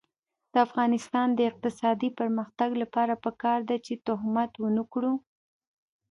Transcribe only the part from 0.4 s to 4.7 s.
د افغانستان د اقتصادي پرمختګ لپاره پکار ده چې تهمت